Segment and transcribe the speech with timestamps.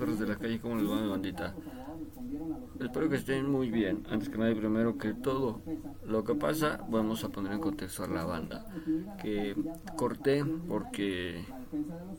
[0.00, 1.54] perros de la calle, ¿cómo les va mi bandita?
[2.80, 4.06] Espero que estén muy bien.
[4.08, 5.60] Antes que nada, primero que todo
[6.06, 8.64] lo que pasa, vamos a poner en contexto a la banda.
[9.20, 9.54] Que
[9.96, 11.44] corté porque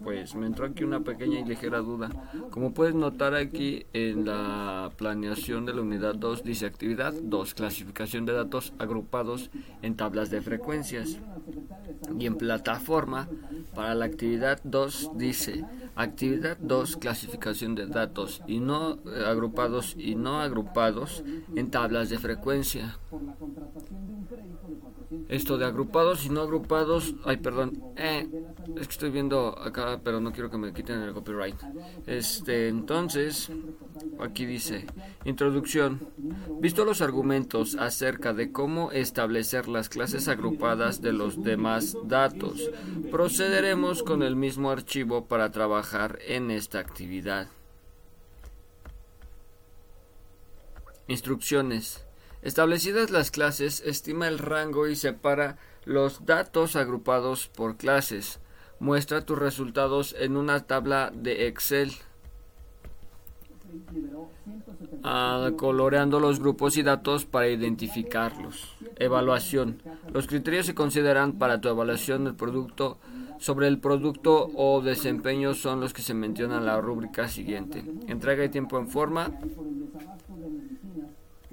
[0.04, 2.09] pues me entró aquí una pequeña y ligera duda.
[2.52, 8.27] Como puedes notar aquí en la planeación de la unidad 2 dice actividad 2, clasificación
[8.27, 9.50] de datos agrupados
[9.82, 11.18] en tablas de frecuencias.
[12.20, 13.27] Y en plataforma
[13.73, 15.66] para la actividad 2 dice
[16.02, 21.23] actividad 2, clasificación de datos y no eh, agrupados y no agrupados
[21.55, 22.97] en tablas de frecuencia.
[25.28, 28.28] Esto de agrupados y no agrupados, ay perdón, eh,
[28.75, 31.57] es que estoy viendo acá, pero no quiero que me quiten el copyright.
[32.06, 33.52] Este, entonces,
[34.19, 34.86] aquí dice,
[35.25, 36.08] introducción.
[36.59, 42.72] Visto los argumentos acerca de cómo establecer las clases agrupadas de los demás datos,
[43.09, 47.47] procederemos con el mismo archivo para trabajar en esta actividad.
[51.08, 52.06] Instrucciones.
[52.42, 58.39] Establecidas las clases, estima el rango y separa los datos agrupados por clases.
[58.80, 61.92] Muestra tus resultados en una tabla de Excel.
[65.03, 68.75] Ah, coloreando los grupos y datos para identificarlos.
[68.97, 69.81] Evaluación.
[70.14, 72.97] Los criterios se consideran para tu evaluación del producto
[73.42, 77.83] sobre el producto o desempeño son los que se mencionan en la rúbrica siguiente.
[78.08, 79.31] Entrega y tiempo en forma.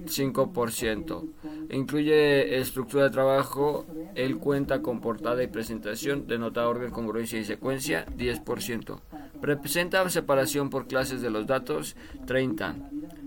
[0.05, 1.23] 5%.
[1.71, 8.05] Incluye estructura de trabajo, el cuenta con portada y presentación, denota orden, congruencia y secuencia,
[8.05, 8.99] 10%.
[9.41, 11.95] Representa separación por clases de los datos,
[12.25, 12.75] 30.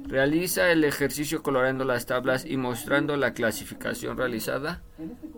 [0.06, 4.82] Realiza el ejercicio colorando las tablas y mostrando la clasificación realizada,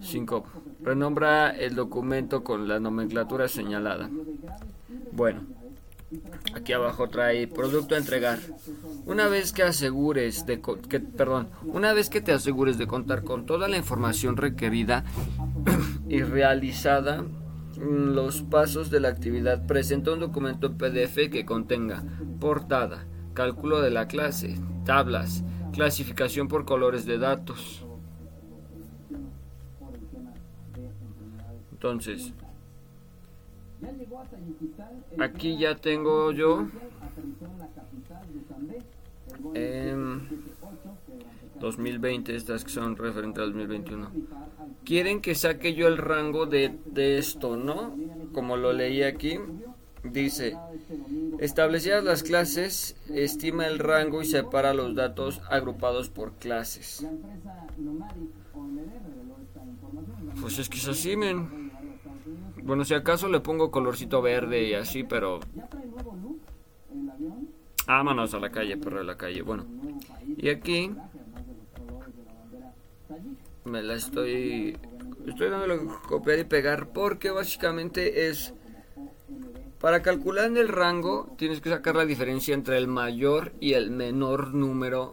[0.01, 0.45] 5.
[0.83, 4.11] Renombra el documento con la nomenclatura señalada.
[5.13, 5.43] Bueno,
[6.55, 8.41] aquí abajo trae producto a entregar.
[9.07, 13.47] Una vez que asegures de que, perdón, una vez que te asegures de contar con
[13.47, 15.05] toda la información requerida
[16.09, 17.25] y realizada
[17.79, 22.05] los pasos de la actividad, presenta un documento en PDF que contenga
[22.41, 27.87] portada, cálculo de la clase, tablas, clasificación por colores de datos.
[31.73, 32.33] Entonces,
[35.19, 36.67] aquí ya tengo yo
[41.65, 44.11] 2020, estas que son referentes al 2021.
[44.85, 47.97] Quieren que saque yo el rango de, de esto, ¿no?
[48.33, 49.39] Como lo leí aquí,
[50.03, 50.57] dice,
[51.39, 57.07] establecidas las clases, estima el rango y separa los datos agrupados por clases.
[60.41, 61.71] Pues es que es así, men.
[62.63, 65.41] Bueno, si acaso le pongo colorcito verde y así, pero
[67.87, 69.43] Vámonos a la calle, perro de la calle.
[69.43, 69.67] Bueno,
[70.37, 70.91] y aquí
[73.65, 74.77] me la estoy
[75.27, 78.55] estoy dándole copiar y pegar porque básicamente es
[79.81, 83.91] para calcular en el rango tienes que sacar la diferencia entre el mayor y el
[83.91, 85.13] menor número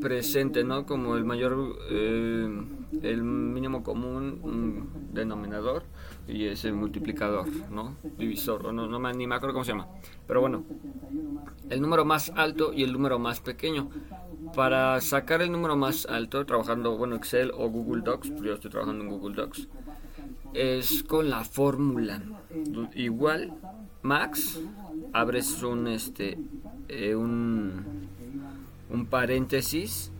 [0.00, 0.86] presente, ¿no?
[0.86, 2.64] Como el mayor, eh,
[3.02, 5.84] el mínimo común denominador
[6.28, 7.96] y ese multiplicador, ¿no?
[8.18, 9.88] Divisor, no, no, ni me acuerdo cómo se llama.
[10.26, 10.64] Pero bueno,
[11.70, 13.90] el número más alto y el número más pequeño.
[14.54, 19.04] Para sacar el número más alto, trabajando, bueno, Excel o Google Docs, yo estoy trabajando
[19.04, 19.68] en Google Docs,
[20.54, 22.22] es con la fórmula.
[22.94, 23.52] Igual,
[24.02, 24.60] max,
[25.12, 26.38] abres un, este,
[26.88, 27.84] eh, un,
[28.90, 30.12] un paréntesis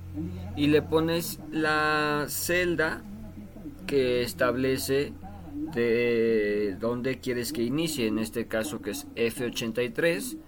[0.57, 3.03] y le pones la celda
[3.87, 5.13] que establece
[5.75, 10.39] de dónde quieres que inicie, en este caso que es F83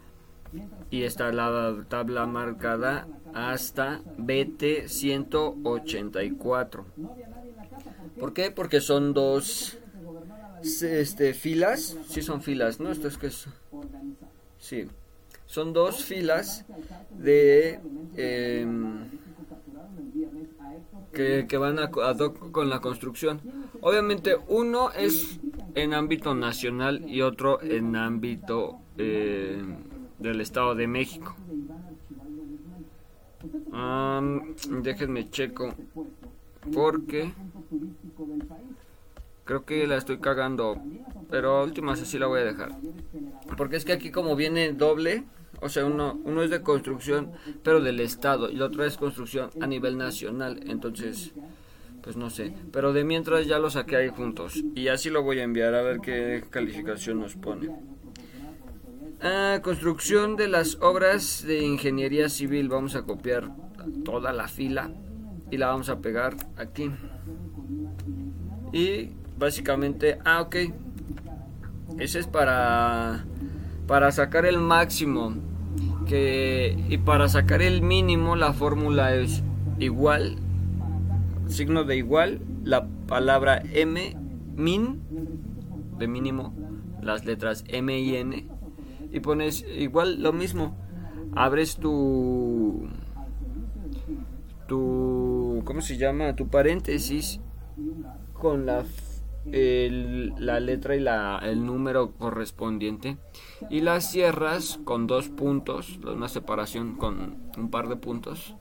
[0.90, 6.84] y está la tabla marcada hasta BT184.
[8.18, 8.50] ¿Por qué?
[8.50, 9.78] Porque son dos
[10.62, 12.90] este, filas, sí son filas, ¿no?
[12.90, 13.30] Esto es que.
[14.58, 14.86] Sí,
[15.46, 16.64] son dos filas
[17.16, 17.80] de...
[18.16, 19.06] Em,
[21.12, 23.40] que, que, van a, con la construcción.
[23.80, 25.40] Obviamente uno es
[25.74, 29.62] en ámbito nacional y otro en ámbito eh,
[30.18, 31.34] del Estado de México.
[34.82, 35.74] Déjenme checo
[36.72, 37.32] porque
[39.44, 40.80] creo que la estoy cagando,
[41.30, 42.72] pero a últimas así la voy a dejar.
[43.56, 45.24] Porque es que aquí como viene doble,
[45.60, 47.32] o sea, uno, uno es de construcción,
[47.62, 50.60] pero del Estado, y el otro es construcción a nivel nacional.
[50.66, 51.32] Entonces,
[52.02, 52.54] pues no sé.
[52.72, 54.62] Pero de mientras ya lo saqué ahí juntos.
[54.74, 57.70] Y así lo voy a enviar a ver qué calificación nos pone.
[59.20, 62.68] Ah, construcción de las obras de ingeniería civil.
[62.68, 63.50] Vamos a copiar
[64.04, 64.90] toda la fila
[65.50, 66.90] y la vamos a pegar aquí.
[68.72, 70.56] Y básicamente, ah, ok.
[71.98, 73.24] Ese es para
[73.88, 75.34] para sacar el máximo
[76.06, 79.42] que y para sacar el mínimo la fórmula es
[79.78, 80.36] igual
[81.46, 84.14] signo de igual la palabra m
[84.54, 85.00] min
[85.98, 86.54] de mínimo
[87.00, 88.46] las letras m y n
[89.10, 90.76] y pones igual lo mismo
[91.34, 92.88] abres tu
[94.66, 97.40] tu cómo se llama tu paréntesis
[98.34, 98.84] con la
[99.50, 103.16] la letra y la, el número correspondiente
[103.70, 108.54] y las cierras con dos puntos, una separación con un par de puntos.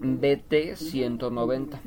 [0.00, 1.80] BT 190.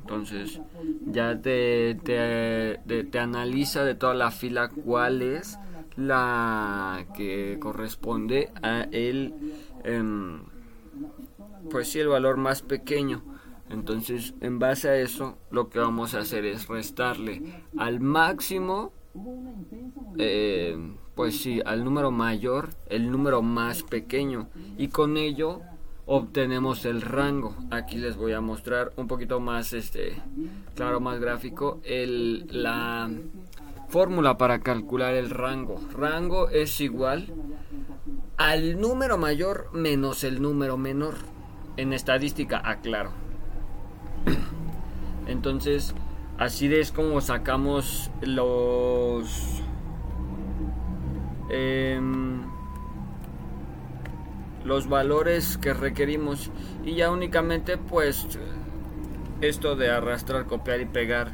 [0.00, 0.60] Entonces
[1.06, 5.58] ya te, te, analiza de toda la fila cuál es
[5.96, 9.34] la que corresponde a el,
[9.84, 10.42] em,
[11.70, 13.22] pues sí, el valor más pequeño.
[13.70, 17.42] Entonces, en base a eso, lo que vamos a hacer es restarle
[17.78, 18.92] al máximo,
[20.18, 20.76] eh,
[21.14, 24.48] pues sí, al número mayor, el número más pequeño.
[24.76, 25.62] Y con ello
[26.06, 27.56] obtenemos el rango.
[27.70, 30.20] Aquí les voy a mostrar un poquito más, este,
[30.74, 33.10] claro, más gráfico, el, la
[33.88, 35.80] fórmula para calcular el rango.
[35.92, 37.32] Rango es igual
[38.36, 41.14] al número mayor menos el número menor.
[41.76, 43.10] En estadística, aclaro.
[45.26, 45.94] Entonces,
[46.38, 49.62] así es como sacamos los...
[51.50, 52.33] Em,
[54.64, 56.50] los valores que requerimos
[56.84, 58.26] y ya únicamente pues
[59.40, 61.32] esto de arrastrar, copiar y pegar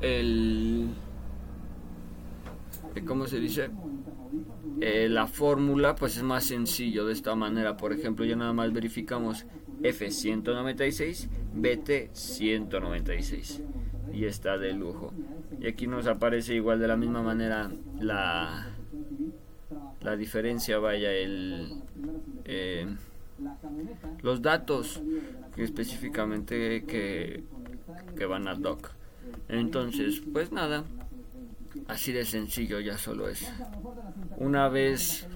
[0.00, 0.88] el...
[3.06, 3.70] ¿Cómo se dice?
[4.80, 7.76] Eh, la fórmula pues es más sencillo de esta manera.
[7.76, 9.46] Por ejemplo, ya nada más verificamos
[9.82, 13.60] F196, BT196
[14.12, 15.12] y está de lujo.
[15.60, 17.70] Y aquí nos aparece igual de la misma manera
[18.00, 18.77] la,
[20.00, 21.82] la diferencia, vaya, el,
[22.44, 22.86] eh,
[24.22, 25.00] los datos
[25.56, 27.44] específicamente que,
[28.16, 28.90] que van a doc.
[29.48, 30.84] Entonces, pues nada,
[31.86, 33.52] así de sencillo ya solo es.
[34.36, 35.26] Una vez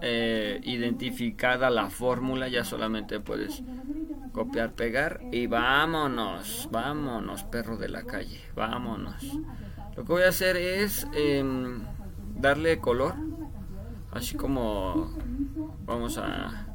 [0.00, 3.62] eh, identificada la fórmula, ya solamente puedes
[4.32, 9.22] copiar, pegar y vámonos, vámonos, perro de la calle, vámonos.
[9.96, 11.82] Lo que voy a hacer es em,
[12.34, 13.14] darle color,
[14.12, 15.10] así como
[15.84, 16.66] vamos a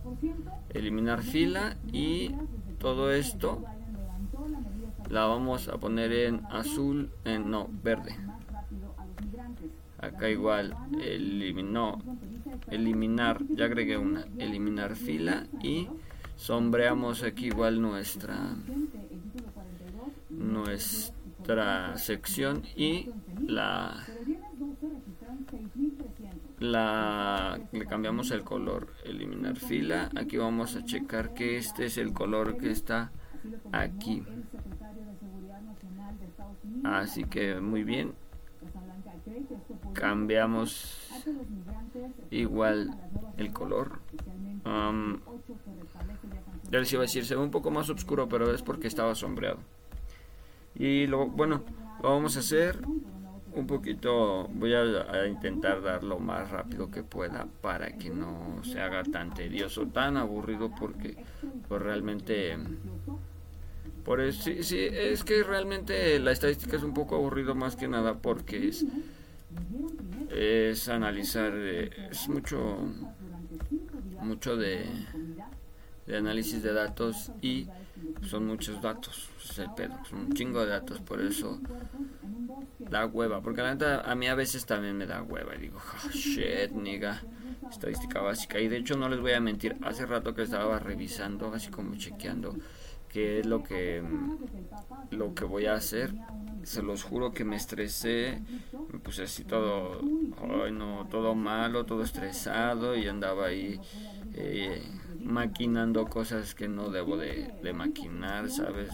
[0.73, 2.31] eliminar fila y
[2.79, 3.63] todo esto
[5.09, 8.17] la vamos a poner en azul, en no, verde.
[9.99, 11.99] Acá igual eliminó
[12.69, 15.87] eliminar, ya agregué una, eliminar fila y
[16.35, 18.55] sombreamos aquí igual nuestra
[20.29, 23.09] nuestra sección y
[23.45, 24.05] la
[26.59, 30.09] la le cambiamos el color eliminar fila.
[30.15, 33.11] Aquí vamos a checar que este es el color que está
[33.71, 34.23] aquí.
[36.83, 38.13] Así que muy bien.
[39.93, 41.11] Cambiamos
[42.31, 42.97] igual
[43.37, 43.99] el color.
[46.69, 49.15] Ya les iba a decir se ve un poco más oscuro pero es porque estaba
[49.15, 49.59] sombreado.
[50.75, 51.63] Y luego bueno
[52.01, 52.79] lo vamos a hacer
[53.59, 58.79] un poquito voy a, intentar dar lo más rápido que pueda para que no se
[58.79, 61.17] haga tan tedioso tan aburrido porque
[61.67, 62.57] pues realmente
[64.03, 67.87] por eso, sí, sí, es que realmente la estadística es un poco aburrido más que
[67.87, 68.85] nada porque es
[70.29, 72.77] es analizar, es mucho,
[74.21, 74.85] mucho de,
[76.05, 77.67] de análisis de datos y
[78.21, 81.59] son muchos datos, es el pedo, son un chingo de datos, por eso
[82.79, 85.79] da hueva, porque la neta a mí a veces también me da hueva y digo,
[85.79, 87.21] oh, shit, nigga,
[87.69, 91.53] estadística básica, y de hecho no les voy a mentir, hace rato que estaba revisando,
[91.53, 92.55] así como chequeando
[93.09, 94.03] qué es lo que
[95.11, 96.13] lo que voy a hacer
[96.63, 98.41] se los juro que me estresé,
[98.91, 100.01] me puse así todo,
[100.63, 103.79] ay no, todo malo, todo estresado y andaba ahí
[104.33, 104.83] eh,
[105.27, 108.89] maquinando cosas que no debo de, de maquinar, ¿sabes?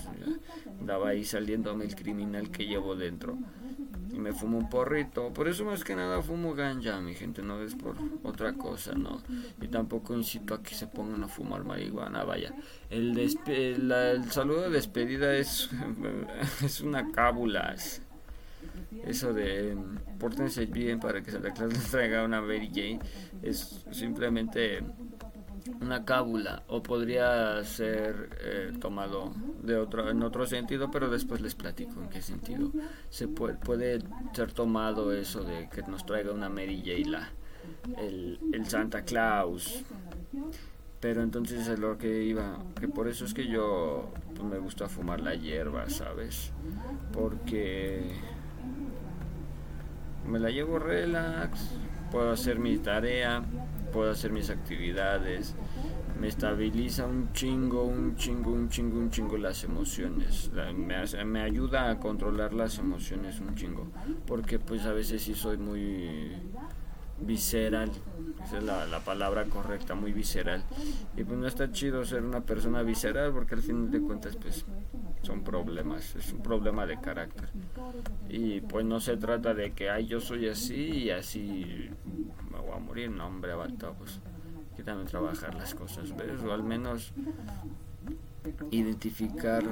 [0.79, 3.37] Andaba ahí saliéndome el criminal que llevo dentro
[4.13, 5.33] y me fumo un porrito.
[5.33, 9.21] Por eso más que nada fumo ganja, mi gente, no es por otra cosa, no.
[9.61, 12.53] Y tampoco incito a que se pongan a fumar marihuana, vaya.
[12.89, 15.69] El, el saludo de despedida es,
[16.63, 17.75] es una cábula.
[19.05, 19.75] eso de
[20.19, 22.99] pórtense bien para que Claus les traiga una Mary Jane
[23.41, 24.81] es simplemente
[25.81, 31.55] una cábula o podría ser eh, tomado de otro en otro sentido pero después les
[31.55, 32.71] platico en qué sentido
[33.09, 33.99] se puede, puede
[34.33, 37.27] ser tomado eso de que nos traiga una Mary Jane
[37.97, 39.83] el, el Santa Claus.
[40.99, 44.87] Pero entonces es lo que iba que por eso es que yo pues, me gusta
[44.87, 46.53] fumar la hierba sabes
[47.11, 48.09] porque
[50.25, 51.71] me la llevo relax
[52.09, 53.43] puedo hacer mi tarea
[53.93, 55.55] puedo hacer mis actividades,
[56.19, 61.91] me estabiliza un chingo, un chingo, un chingo, un chingo las emociones, me, me ayuda
[61.91, 63.87] a controlar las emociones un chingo,
[64.25, 66.31] porque pues a veces sí soy muy
[67.19, 67.91] visceral,
[68.43, 70.63] esa es la, la, palabra correcta, muy visceral.
[71.15, 74.65] Y pues no está chido ser una persona visceral porque al fin de cuentas pues
[75.21, 77.49] son problemas, es un problema de carácter.
[78.29, 81.89] Y pues no se trata de que, ay, yo soy así y así
[82.93, 84.19] morir, no, hombre, abato, pues
[84.75, 86.43] que también trabajar las cosas, ¿ves?
[86.43, 87.11] O al menos
[88.69, 89.63] identificar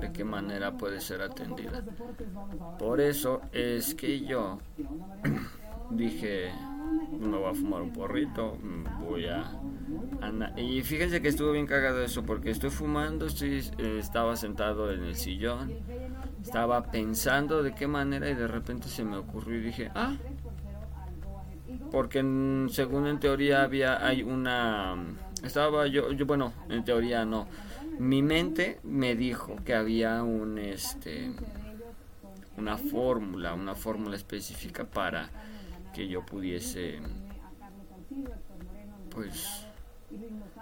[0.00, 1.84] de qué manera puede ser atendida.
[2.78, 4.58] Por eso es que yo
[5.90, 6.52] dije,
[7.20, 8.56] me voy a fumar un porrito,
[9.06, 9.52] voy a...
[10.56, 15.02] Y fíjense que estuvo bien cagado eso, porque estoy fumando, estoy, eh, estaba sentado en
[15.02, 15.70] el sillón,
[16.42, 20.16] estaba pensando de qué manera y de repente se me ocurrió y dije, ah,
[21.96, 22.18] porque
[22.72, 25.02] según en teoría había, hay una...
[25.42, 27.48] Estaba yo, yo, bueno, en teoría no.
[27.98, 31.30] Mi mente me dijo que había un, este,
[32.58, 35.30] una fórmula, una fórmula específica para
[35.94, 37.00] que yo pudiese
[39.08, 39.66] pues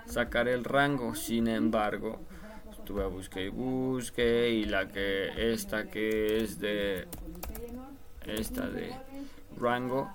[0.06, 2.20] sacar el rango sin embargo
[2.70, 7.08] estuve a busque y busque y la que esta que es de
[8.24, 8.94] esta de
[9.58, 10.08] rango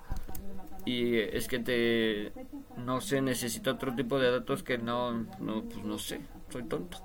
[0.90, 2.32] y es que te
[2.76, 6.20] no sé necesito otro tipo de datos que no no pues no sé
[6.50, 6.98] soy tonto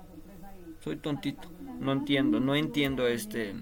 [0.82, 1.48] soy tontito
[1.80, 3.54] no entiendo no entiendo este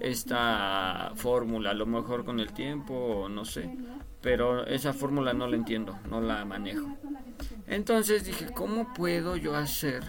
[0.00, 3.76] esta fórmula, a lo mejor con el tiempo, no sé,
[4.20, 6.86] pero esa fórmula no la entiendo, no la manejo.
[7.66, 10.02] Entonces dije, ¿cómo puedo yo hacer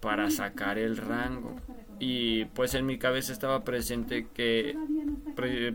[0.00, 1.56] para sacar el rango?
[2.02, 4.74] Y pues en mi cabeza estaba presente que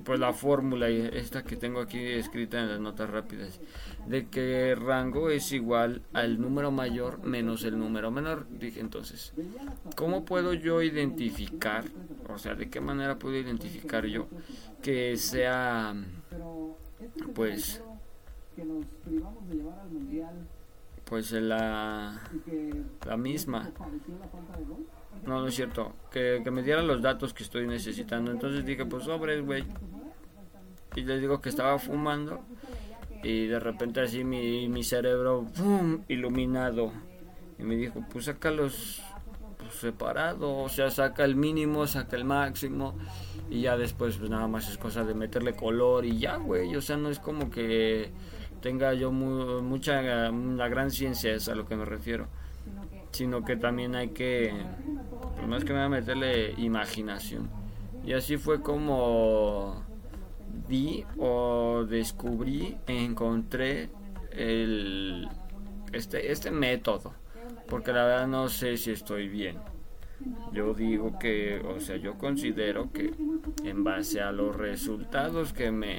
[0.03, 3.61] pues la fórmula esta que tengo aquí escrita en las notas rápidas
[4.07, 8.47] de que rango es igual al número mayor menos el número menor.
[8.49, 9.33] Dije entonces,
[9.95, 11.85] ¿cómo puedo yo identificar,
[12.27, 14.27] o sea, de qué manera puedo identificar yo
[14.81, 15.95] que sea,
[17.35, 17.83] pues,
[21.05, 22.19] pues la,
[23.05, 23.71] la misma?
[25.25, 25.93] No, no es cierto.
[26.11, 28.31] Que, me dieran los datos que estoy necesitando.
[28.31, 29.63] Entonces dije, pues sobres, güey.
[30.95, 32.45] Y les digo que estaba fumando
[33.25, 36.03] y de repente así mi, mi cerebro ¡pum!
[36.07, 36.91] iluminado
[37.57, 39.01] y me dijo pues saca los
[39.57, 42.95] pues, separados o sea saca el mínimo saca el máximo
[43.49, 46.81] y ya después pues nada más es cosa de meterle color y ya güey o
[46.81, 48.11] sea no es como que
[48.61, 52.27] tenga yo mucha la gran ciencia es a lo que me refiero
[53.15, 54.53] sino que también hay que
[55.35, 57.49] pues más que nada meterle imaginación
[58.05, 59.83] y así fue como
[60.67, 63.89] vi o descubrí, encontré
[64.31, 65.27] el,
[65.91, 67.13] este, este método,
[67.67, 69.57] porque la verdad no sé si estoy bien.
[70.53, 73.11] Yo digo que, o sea, yo considero que
[73.63, 75.97] en base a los resultados que me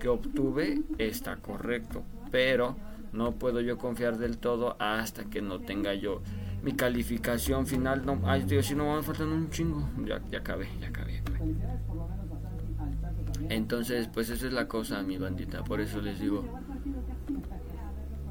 [0.00, 2.76] que obtuve está correcto, pero
[3.14, 6.20] no puedo yo confiar del todo hasta que no tenga yo
[6.62, 8.04] mi calificación final.
[8.04, 9.88] No, ay, tío, si no me faltan un chingo.
[10.04, 11.22] Ya, ya acabé, ya acabé.
[13.48, 15.62] Entonces, pues esa es la cosa, mi bandita.
[15.62, 16.44] Por eso les digo,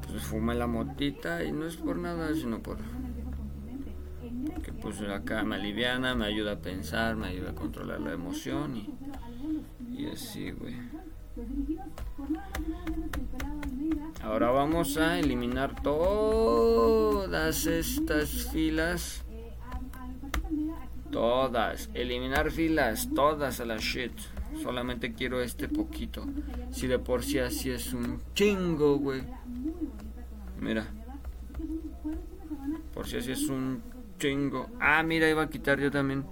[0.06, 2.78] pues fuma la motita y no es por nada, sino por
[4.62, 8.76] que pues acá me aliviana, me ayuda a pensar, me ayuda a controlar la emoción
[8.76, 8.90] y,
[9.96, 10.74] y así, güey.
[14.24, 19.22] Ahora vamos a eliminar todas estas filas.
[21.10, 21.90] Todas.
[21.92, 23.10] Eliminar filas.
[23.14, 24.12] Todas a la shit.
[24.62, 26.24] Solamente quiero este poquito.
[26.70, 29.24] Si de por sí así es un chingo, güey.
[30.58, 30.86] Mira.
[32.94, 33.82] Por si así es un
[34.18, 34.70] chingo.
[34.80, 36.24] Ah, mira, iba a quitar yo también.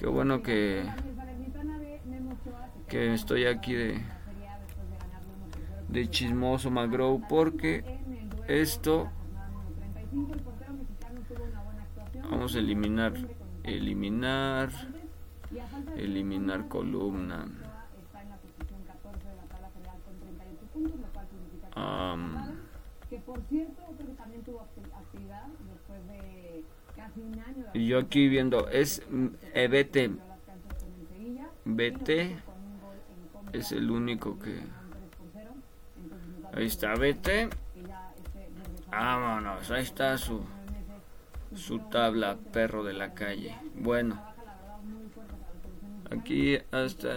[0.00, 0.82] Qué bueno que...
[2.88, 4.17] Que estoy aquí de...
[5.88, 7.20] De chismoso Magro.
[7.28, 7.84] Porque
[8.46, 9.10] esto...
[12.30, 13.14] Vamos a eliminar.
[13.64, 14.70] Eliminar
[15.96, 17.46] eliminar columna.
[27.74, 29.02] y yo aquí viendo, es
[29.54, 30.18] EBT.
[31.64, 32.10] BT
[33.52, 34.60] es el único que...
[36.52, 37.50] Ahí está BT.
[38.90, 40.40] Vámonos, ahí está su,
[41.54, 43.56] su tabla, perro de la calle.
[43.74, 44.20] Bueno,
[46.10, 47.08] aquí hasta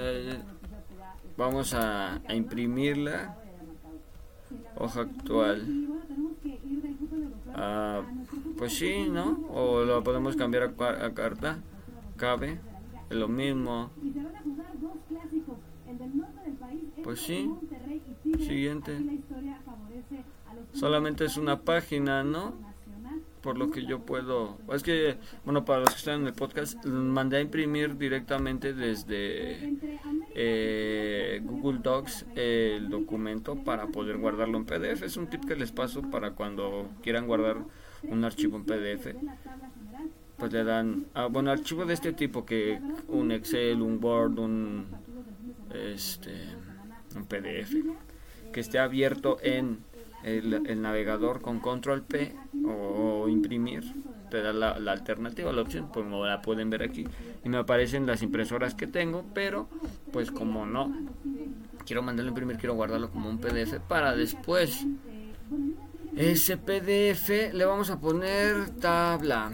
[1.37, 3.37] vamos a, imprimirla.
[4.75, 5.87] Hoja actual.
[7.53, 8.01] Ah,
[8.57, 9.39] pues sí, ¿no?
[9.49, 11.59] O lo podemos cambiar a, a carta.
[12.17, 12.59] Cabe.
[13.09, 13.91] Lo mismo.
[17.03, 17.49] Pues sí.
[18.39, 18.97] Siguiente.
[20.73, 22.53] Solamente es una página, ¿no?
[23.41, 24.57] Por lo que yo puedo.
[24.71, 29.77] Es que, bueno, para los que están en el podcast, mandé a imprimir directamente desde
[30.35, 35.01] eh, Google Docs el documento para poder guardarlo en PDF.
[35.01, 37.57] Es un tip que les paso para cuando quieran guardar
[38.03, 39.15] un archivo en PDF.
[40.37, 44.87] Pues le dan, ah, bueno, archivo de este tipo que un Excel, un Word, un
[45.73, 46.31] este,
[47.15, 47.75] un PDF
[48.51, 49.79] que esté abierto en
[50.23, 52.35] el, navegador con control P
[52.65, 53.83] o, imprimir
[54.29, 57.05] te da la, alternativa, la opción, pues como la pueden ver aquí
[57.43, 59.67] y me aparecen las impresoras que tengo, pero
[60.13, 60.93] pues como no
[61.85, 64.85] quiero mandarlo a imprimir, quiero guardarlo como un PDF para después.
[66.15, 69.51] Ese PDF le vamos a poner tabla.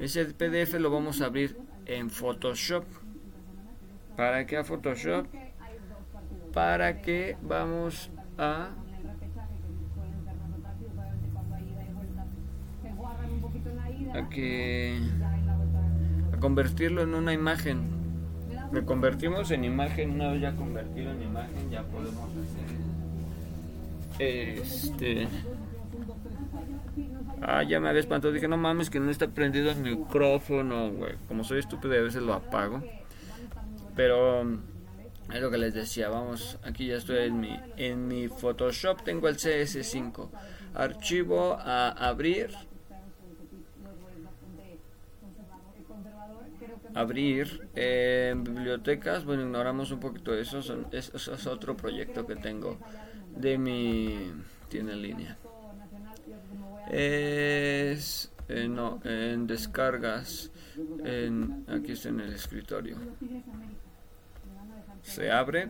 [0.00, 1.56] Ese PDF lo vamos a abrir
[1.86, 2.84] en Photoshop.
[4.20, 5.24] ¿Para qué a Photoshop?
[6.52, 8.68] Para que vamos a
[14.12, 14.98] a que
[16.34, 17.80] a convertirlo en una imagen.
[18.70, 22.76] Me convertimos en imagen, una vez ya convertido en imagen, ya podemos hacer
[24.18, 25.28] este
[27.40, 31.14] Ah, ya me había espantado, dije, no mames, que no está prendido el micrófono, güey.
[31.26, 32.82] Como soy estúpido, a veces lo apago.
[33.94, 34.42] Pero
[35.32, 39.28] es lo que les decía, vamos, aquí ya estoy en mi, en mi Photoshop, tengo
[39.28, 40.28] el CS5.
[40.74, 42.50] Archivo a abrir.
[46.92, 50.58] Abrir en bibliotecas, bueno, ignoramos un poquito eso,
[50.90, 52.78] eso, es otro proyecto que tengo
[53.36, 54.32] de mi
[54.68, 55.38] tiene línea.
[56.90, 60.50] Es eh, no, en descargas,
[61.04, 62.96] en, aquí está en el escritorio
[65.02, 65.68] se abre.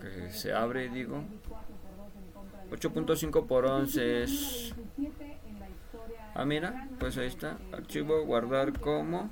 [0.00, 1.24] Que se abre, digo.
[2.70, 4.74] 8.5 por 11 es...
[6.34, 7.58] Ah, mira, pues ahí está.
[7.72, 9.30] Archivo, guardar como...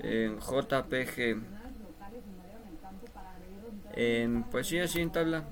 [0.00, 1.42] En JPG.
[3.94, 5.44] En, pues sí, así en tabla.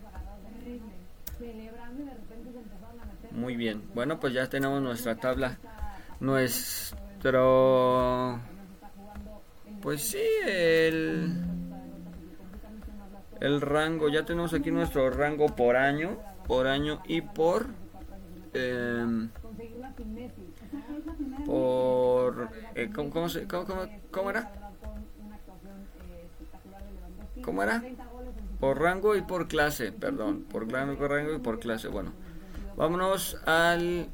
[3.37, 3.83] Muy bien.
[3.95, 5.59] Bueno, pues ya tenemos nuestra tabla.
[6.21, 7.31] Nuestro...
[9.83, 11.45] Pues sí, el...
[13.39, 14.09] El rango.
[14.09, 16.17] Ya tenemos aquí nuestro rango por año.
[16.47, 17.67] Por año y por...
[18.55, 19.29] Eh,
[21.45, 22.49] por...
[22.75, 23.67] Eh, ¿cómo, cómo, cómo,
[24.11, 24.51] cómo era?
[27.45, 27.85] ¿Cómo era?
[28.59, 30.45] Por rango y por clase, perdón.
[30.51, 31.89] Por rango y por clase.
[31.89, 32.15] Bueno.
[32.77, 34.07] Vámonos al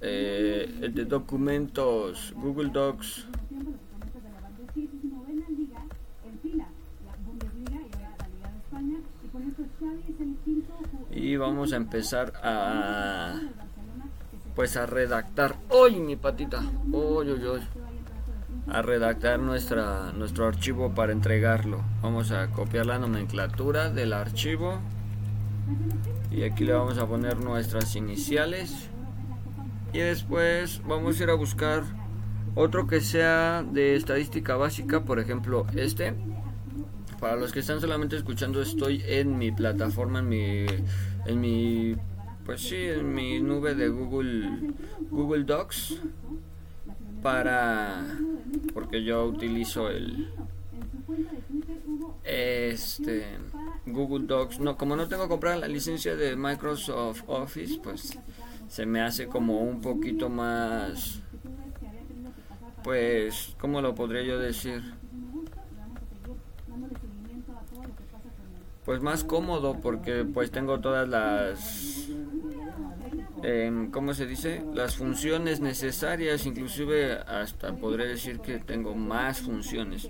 [0.00, 3.26] eh, de documentos Google Docs.
[11.12, 13.40] Y vamos a empezar a
[14.56, 15.54] pues a redactar.
[15.70, 16.62] ¡Uy, mi patita!
[16.90, 17.60] ¡Uy, uy, uy!
[18.66, 21.82] A redactar nuestra nuestro archivo para entregarlo.
[22.02, 24.80] Vamos a copiar la nomenclatura del archivo
[26.30, 28.88] y aquí le vamos a poner nuestras iniciales.
[29.92, 31.82] Y después vamos a ir a buscar
[32.54, 36.14] otro que sea de estadística básica por ejemplo este.
[37.18, 40.66] Para los que están solamente escuchando estoy en mi plataforma en mi
[41.26, 41.96] en mi
[42.46, 44.72] pues sí en mi nube de Google
[45.10, 46.00] Google Docs
[47.22, 48.02] para
[48.72, 50.32] porque yo utilizo el
[52.24, 53.26] este
[53.92, 54.60] Google Docs.
[54.60, 58.18] No, como no tengo que comprar la licencia de Microsoft Office, pues
[58.68, 61.20] se me hace como un poquito más
[62.82, 64.82] pues ¿cómo lo podría yo decir?
[68.84, 72.08] pues más cómodo porque pues tengo todas las
[73.42, 74.64] em, ¿cómo se dice?
[74.74, 80.08] Las funciones necesarias, inclusive hasta podré decir que tengo más funciones.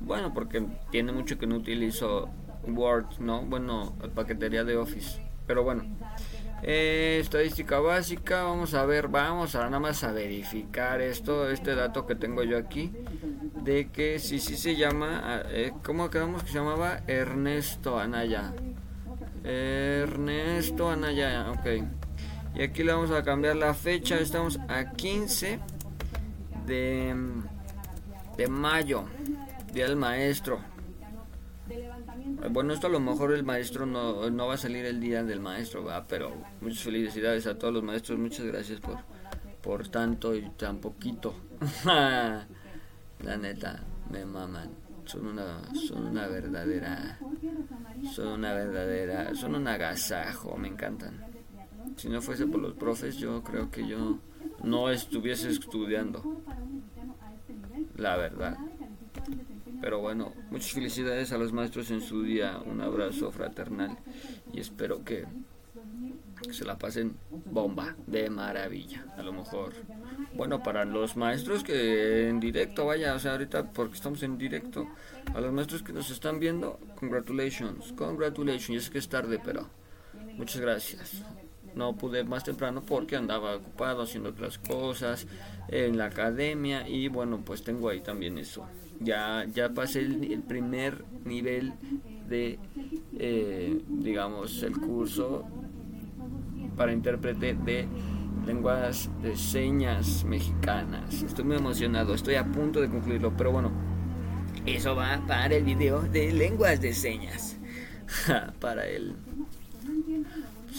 [0.00, 2.28] Bueno, porque tiene mucho que no utilizo
[2.66, 3.42] Word, ¿no?
[3.42, 5.20] Bueno, paquetería de Office.
[5.46, 5.84] Pero bueno,
[6.62, 12.06] eh, estadística básica, vamos a ver, vamos a nada más a verificar esto, este dato
[12.06, 12.92] que tengo yo aquí,
[13.62, 17.00] de que si sí, se llama, eh, ¿cómo quedamos que se llamaba?
[17.06, 18.52] Ernesto Anaya.
[19.42, 21.84] Ernesto Anaya, ok.
[22.54, 25.58] Y aquí le vamos a cambiar la fecha, estamos a 15
[26.66, 27.14] de,
[28.36, 29.04] de mayo,
[29.72, 30.60] Día del Maestro.
[32.50, 35.40] Bueno, esto a lo mejor el maestro no, no va a salir el día del
[35.40, 38.98] maestro, va, pero muchas felicidades a todos los maestros, muchas gracias por,
[39.62, 41.34] por tanto y tan poquito.
[41.84, 44.70] La neta, me maman.
[45.04, 47.18] Son una, son una verdadera,
[48.14, 51.24] son una verdadera, son un agasajo, me encantan.
[51.96, 54.18] Si no fuese por los profes, yo creo que yo
[54.62, 56.22] no estuviese estudiando.
[57.96, 58.56] La verdad.
[59.80, 63.96] Pero bueno, muchas felicidades a los maestros en su día, un abrazo fraternal
[64.52, 65.26] y espero que,
[66.50, 69.72] se la pasen bomba, de maravilla, a lo mejor.
[70.34, 74.86] Bueno, para los maestros que en directo, vaya, o sea, ahorita porque estamos en directo,
[75.34, 79.68] a los maestros que nos están viendo, congratulations, congratulations, y es que es tarde, pero
[80.36, 81.22] muchas gracias.
[81.74, 85.26] No pude más temprano porque andaba ocupado haciendo otras cosas
[85.68, 88.66] en la academia y bueno, pues tengo ahí también eso
[89.00, 91.72] ya, ya pasé el, primer nivel
[92.28, 92.58] de,
[93.18, 95.44] eh, digamos, el curso
[96.76, 97.88] para intérprete de
[98.46, 101.22] lenguas de señas mexicanas.
[101.22, 103.72] Estoy muy emocionado, estoy a punto de concluirlo, pero bueno,
[104.66, 107.56] eso va para el video de lenguas de señas.
[108.60, 109.16] para el...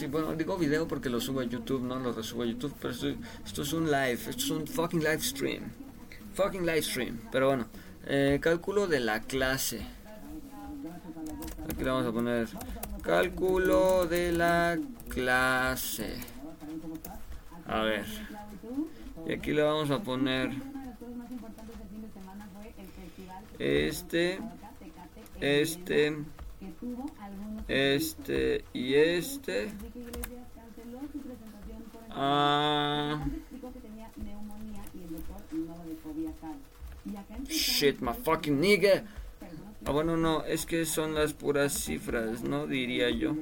[0.02, 2.92] Sí, bueno, digo video porque lo subo a YouTube, no lo resubo a YouTube, pero
[2.92, 5.62] esto, es un live, esto es un fucking live stream.
[6.34, 7.68] Fucking live stream, pero bueno.
[8.08, 9.86] Eh, cálculo de la clase.
[11.72, 12.48] Aquí le vamos a poner
[13.04, 16.16] cálculo de la clase.
[17.68, 18.06] A ver.
[19.28, 20.50] Y aquí le vamos a poner
[23.60, 24.40] este,
[25.40, 26.18] este,
[27.67, 29.71] este y este.
[32.10, 33.26] Ah.
[37.50, 39.04] Shit, my fucking nigga.
[39.86, 42.67] Ah, bueno, no, es que son las puras cifras, ¿no?
[42.67, 43.36] Diría yo.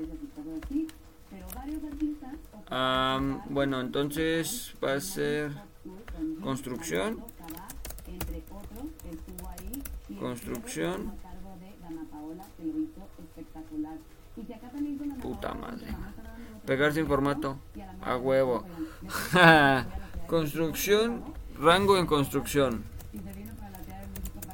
[3.49, 5.51] bueno, entonces va a ser
[6.41, 7.23] construcción.
[10.19, 11.13] Construcción.
[15.21, 15.88] Puta madre.
[16.65, 17.58] Pegarse en formato.
[18.02, 18.65] A huevo.
[20.28, 21.23] construcción.
[21.60, 22.84] Rango en construcción.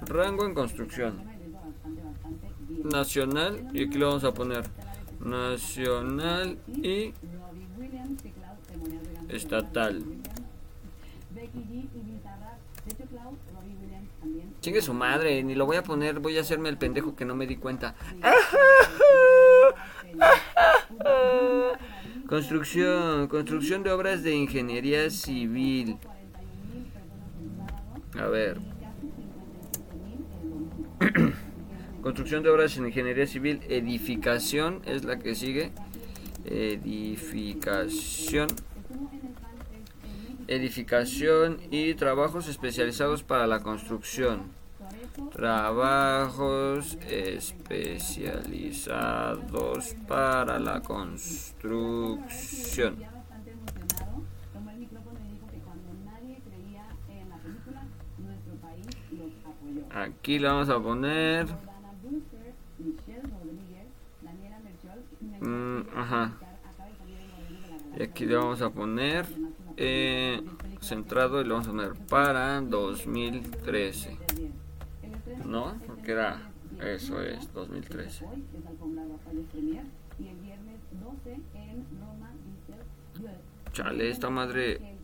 [0.08, 1.22] Rango en construcción.
[2.84, 3.70] Nacional.
[3.74, 4.64] Y aquí lo vamos a poner.
[5.20, 7.14] Nacional y
[9.30, 10.04] estatal.
[14.66, 17.36] Chingue su madre, ni lo voy a poner, voy a hacerme el pendejo que no
[17.36, 17.94] me di cuenta.
[22.28, 26.00] Construcción, construcción de obras de ingeniería civil.
[28.18, 28.58] A ver,
[32.02, 35.74] Construcción de obras en ingeniería civil, edificación es la que sigue.
[36.44, 38.48] Edificación.
[40.48, 44.52] Edificación y trabajos especializados para la construcción.
[45.32, 52.98] Trabajos especializados para la construcción.
[59.92, 61.48] Aquí le vamos a poner.
[65.42, 66.34] Mm, ajá.
[67.98, 69.26] Y aquí le vamos a poner
[69.78, 70.42] eh,
[70.82, 74.18] centrado y le vamos a poner para 2013.
[75.46, 75.80] ¿No?
[75.86, 76.52] Porque era.
[76.82, 78.26] Eso es, 2013.
[83.72, 84.96] Chale, esta madre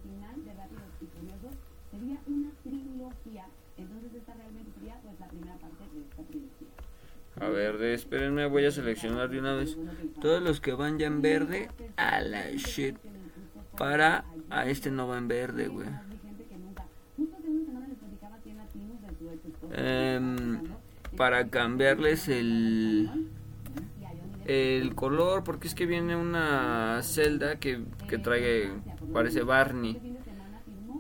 [7.40, 9.78] A ver, espérenme, voy a seleccionar de una vez
[10.22, 11.70] todos los que van ya en verde.
[11.98, 12.98] A la shit.
[13.82, 14.26] Para.
[14.52, 15.88] A este no va en verde, güey.
[19.72, 20.62] Em,
[21.18, 23.10] para cambiarles el
[24.46, 28.72] el color, porque es que viene una celda que, que trae,
[29.12, 30.16] parece Barney,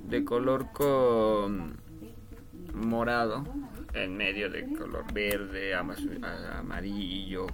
[0.05, 1.77] de color con
[2.73, 3.45] morado,
[3.93, 7.45] en medio de color verde, amarillo,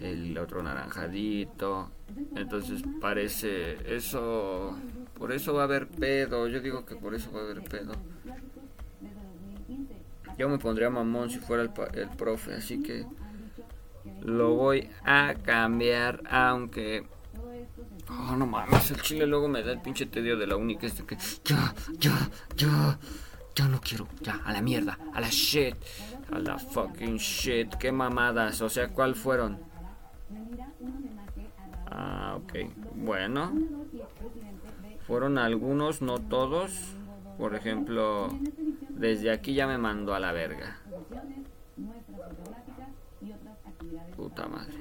[0.00, 1.90] el otro naranjadito.
[2.34, 4.76] Entonces parece eso,
[5.18, 6.48] por eso va a haber pedo.
[6.48, 7.92] Yo digo que por eso va a haber pedo.
[10.38, 13.04] Yo me pondría mamón si fuera el, el profe, así que
[14.22, 17.06] lo voy a cambiar, aunque...
[18.08, 21.04] Oh, no mames, el chile luego me da el pinche tedio de la única este
[21.04, 21.16] que...
[21.44, 22.98] Ya, ya, ya,
[23.54, 25.76] ya no quiero, ya, a la mierda, a la shit,
[26.32, 29.69] a la fucking shit, qué mamadas, o sea, ¿cuál fueron?
[31.90, 32.52] Ah, ok,
[32.94, 33.52] bueno.
[35.06, 36.94] Fueron algunos, no todos.
[37.38, 38.28] Por ejemplo,
[38.90, 40.78] desde aquí ya me mandó a la verga.
[44.16, 44.74] Puta madre.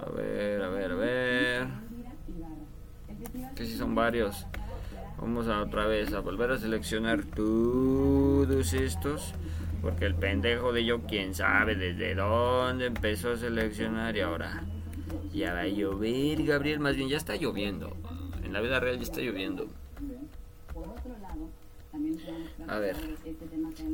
[0.00, 1.66] A ver, a ver, a ver.
[3.54, 4.46] Que si son varios.
[5.18, 9.34] Vamos a otra vez a volver a seleccionar todos estos.
[9.84, 14.64] Porque el pendejo de yo, quién sabe desde dónde empezó a seleccionar y ahora
[15.34, 16.80] ya va a llover, Gabriel.
[16.80, 17.94] Más bien ya está lloviendo.
[18.42, 19.68] En la vida real ya está lloviendo.
[22.66, 22.96] A ver,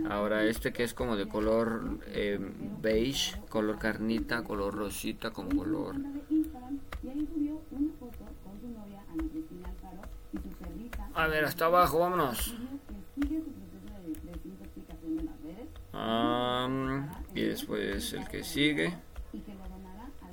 [0.08, 2.38] ahora este que es como de color eh,
[2.80, 5.96] beige, color carnita, color rosita, con color.
[11.14, 12.54] A ver, hasta abajo, vámonos.
[17.34, 18.96] Y después el que sigue.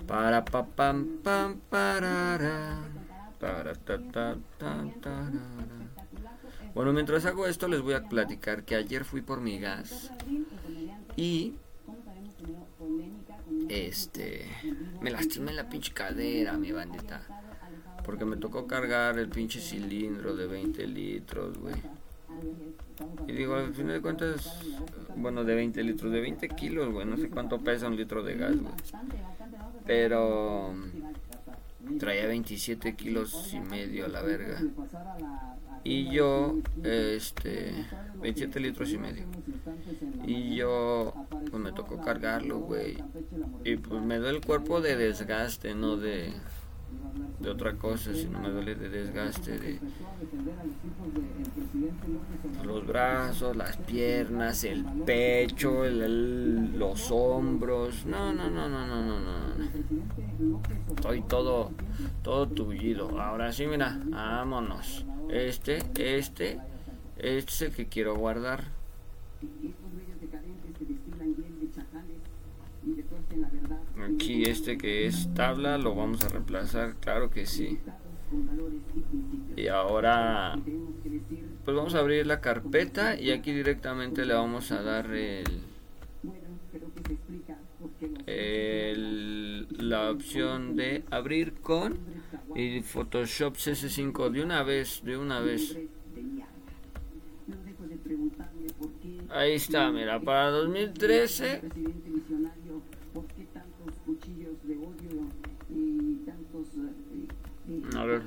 [0.07, 2.79] Para pa pam pam para
[3.39, 4.35] para ta ta
[5.01, 5.31] ta
[6.77, 10.11] bueno, mientras hago esto les voy a platicar que ayer fui por mi gas
[11.15, 11.55] y
[13.67, 14.45] este
[15.01, 17.23] me lastimé la pinche cadera, mi bandita.
[18.05, 21.75] Porque me tocó cargar el pinche cilindro de 20 litros, güey.
[23.27, 24.59] Y digo, al final de cuentas,
[25.15, 27.05] bueno, de 20 litros, de 20 kilos, güey.
[27.05, 28.73] No sé cuánto pesa un litro de gas, güey.
[29.85, 30.73] Pero
[31.99, 34.61] traía 27 kilos y medio a la verga
[35.83, 37.85] y yo este
[38.21, 39.25] 27 litros y medio
[40.25, 41.13] y yo
[41.49, 42.97] pues me tocó cargarlo güey
[43.63, 46.33] y pues me duele el cuerpo de desgaste no de
[47.39, 49.79] de otra cosa sino me duele de desgaste de
[52.63, 58.05] los brazos las piernas el pecho los hombros.
[58.05, 59.69] No no no no no no no.
[60.95, 61.71] Estoy todo
[62.23, 63.19] todo tullido.
[63.19, 65.05] Ahora sí mira vámonos.
[65.29, 66.59] Este, este,
[67.17, 68.63] este es el que quiero guardar.
[74.13, 77.79] Aquí este que es tabla lo vamos a reemplazar, claro que sí.
[79.55, 80.57] Y ahora
[81.67, 85.43] pues vamos a abrir la carpeta y aquí directamente le vamos a dar el,
[88.25, 91.99] el la opción de abrir con
[92.55, 95.77] y Photoshop CS5 de una vez, de una vez.
[99.29, 101.63] Ahí está, mira, para 2013.
[107.93, 108.21] A ver,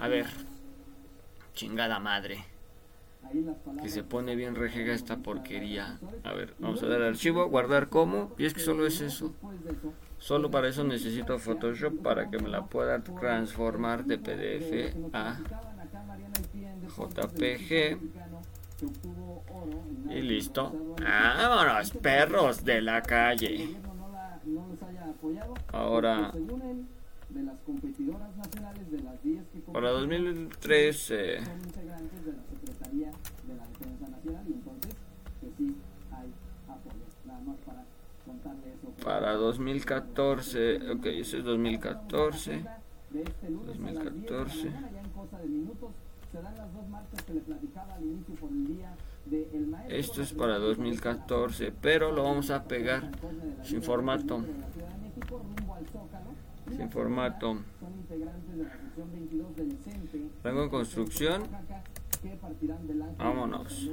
[0.00, 0.26] a ver,
[1.58, 2.44] chingada madre.
[3.82, 5.98] Que se pone bien rejega esta porquería.
[6.22, 8.32] A ver, vamos a dar archivo, guardar como.
[8.38, 9.34] Y es que solo es eso.
[10.18, 15.40] Solo para eso necesito Photoshop para que me la pueda transformar de PDF a
[16.96, 17.98] JPG.
[20.10, 20.94] Y listo.
[21.02, 23.76] Vámonos, perros de la calle.
[25.72, 26.32] Ahora,
[29.78, 31.38] para 2013.
[39.04, 42.64] para 2014, ok, ese es 2014,
[43.66, 44.72] 2014.
[49.88, 53.12] Esto es para 2014, pero lo vamos a pegar
[53.62, 54.42] sin formato.
[56.76, 57.58] Sin formato.
[60.42, 61.42] Tengo en construcción.
[63.16, 63.90] Vámonos.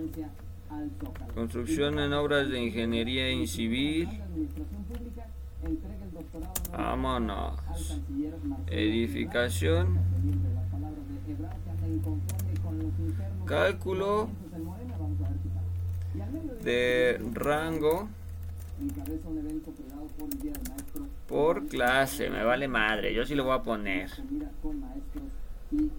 [1.33, 4.09] Construcción en obras de ingeniería en civil.
[6.71, 8.01] Vámonos.
[8.67, 9.99] Edificación.
[13.45, 14.29] Cálculo
[16.63, 18.09] de rango
[21.27, 24.11] Por clase, me vale madre, yo sí lo voy a poner.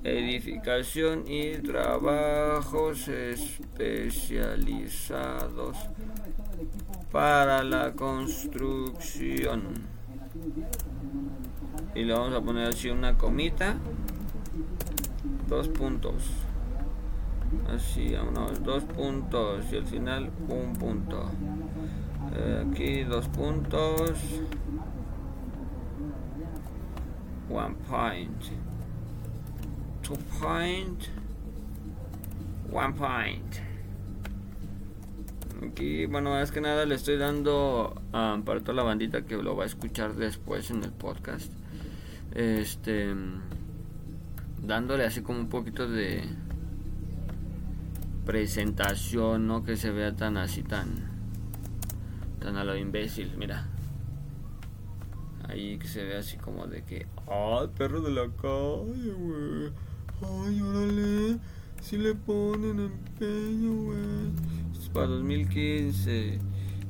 [0.04, 5.76] Edificación y trabajos especializados
[7.10, 9.62] para la construcción.
[11.94, 13.76] Y le vamos a poner así una comita.
[15.48, 16.30] Dos puntos.
[17.68, 19.64] Así, unos dos puntos.
[19.72, 21.30] Y al final un punto.
[22.70, 24.18] Aquí dos puntos.
[27.48, 28.42] One point.
[30.02, 31.08] Two point.
[32.72, 33.56] One point.
[35.66, 39.56] Aquí, bueno, más que nada le estoy dando um, para toda la bandita que lo
[39.56, 41.52] va a escuchar después en el podcast.
[42.34, 43.14] Este.
[44.62, 46.24] Dándole así como un poquito de
[48.24, 51.05] presentación, no que se vea tan así, tan.
[52.46, 53.66] Tan a lo imbécil, mira.
[55.48, 57.06] Ahí que se ve así como de que.
[57.26, 59.72] ¡Ay, perro de la calle, güey!
[60.22, 61.38] ¡Ay, órale!
[61.82, 64.56] Si le ponen empeño, güey
[64.96, 66.38] para 2015,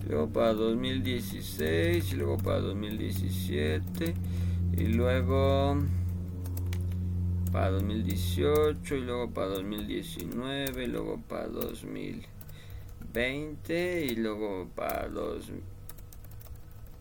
[0.08, 4.14] luego para 2016, y luego para 2017,
[4.76, 5.76] y luego
[7.50, 11.48] para 2018, y luego para 2019, y luego para
[13.16, 15.46] 2020, y luego para, dos,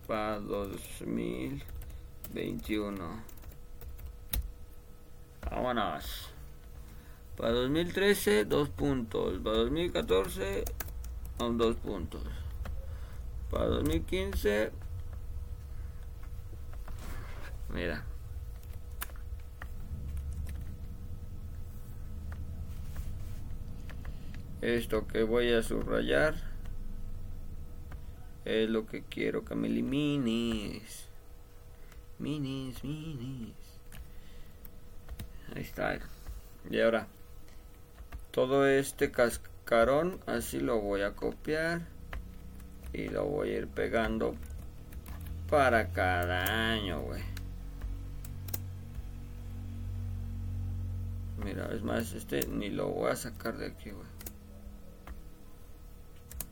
[0.06, 3.22] para 2021.
[5.50, 6.30] Vámonos.
[7.36, 9.38] Para 2013, dos puntos.
[9.40, 10.64] Para 2014,
[11.38, 12.22] son dos puntos.
[13.50, 14.72] Para 2015,
[17.74, 18.15] mira.
[24.66, 26.34] Esto que voy a subrayar
[28.44, 31.06] es lo que quiero que me elimines.
[32.18, 33.54] Minis, minis.
[35.54, 36.00] Ahí está.
[36.68, 37.06] Y ahora,
[38.32, 41.82] todo este casco carón así lo voy a copiar
[42.92, 44.34] y lo voy a ir pegando
[45.48, 47.22] para cada año güey
[51.44, 54.15] mira es más este ni lo voy a sacar de aquí güey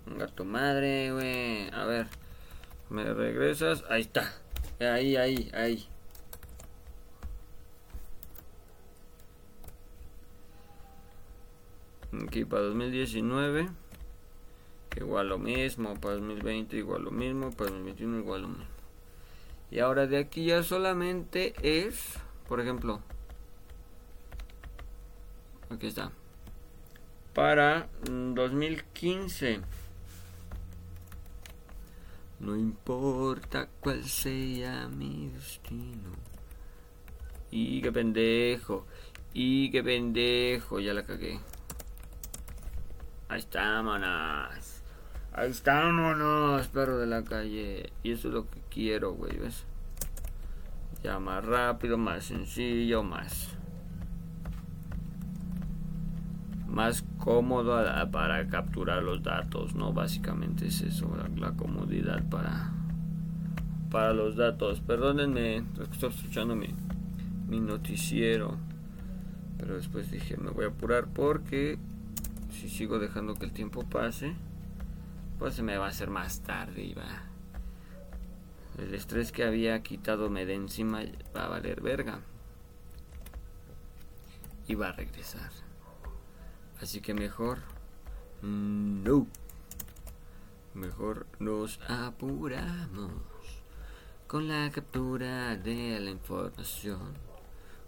[0.06, 1.70] venga tu madre güey.
[1.72, 2.06] A ver
[2.90, 3.84] me regresas.
[3.88, 4.32] Ahí está.
[4.80, 5.88] Ahí ahí ahí.
[12.26, 13.68] Aquí para 2019
[14.96, 18.64] igual lo mismo para 2020 igual lo mismo para 2021 igual lo mismo.
[19.70, 22.14] Y ahora de aquí ya solamente es
[22.48, 23.00] por ejemplo
[25.70, 26.12] aquí está
[27.32, 29.60] para 2015
[32.40, 36.12] no importa cuál sea mi destino
[37.50, 38.86] y qué pendejo
[39.32, 41.40] y qué pendejo ya la cagué
[43.34, 44.82] Ahí estámonos.
[45.32, 47.92] Ahí estámonos, perro de la calle.
[48.02, 49.64] Y eso es lo que quiero, güey, ¿ves?
[51.02, 53.56] Ya más rápido, más sencillo, más...
[56.74, 59.92] Más cómodo para capturar los datos, ¿no?
[59.92, 62.72] Básicamente es eso, la, comodidad para...
[63.90, 64.80] Para los datos.
[64.80, 66.74] Perdónenme, estoy escuchando mi,
[67.48, 68.56] mi noticiero.
[69.56, 71.78] Pero después dije, me voy a apurar porque
[72.50, 74.34] si sigo dejando que el tiempo pase,
[75.38, 77.22] pues se me va a hacer más tarde y va.
[78.78, 81.02] El estrés que había quitado me de encima
[81.36, 82.18] va a valer verga.
[84.66, 85.50] Y va a regresar.
[86.80, 87.58] Así que mejor.
[88.42, 89.26] No.
[90.74, 93.12] Mejor nos apuramos
[94.26, 97.14] con la captura de la información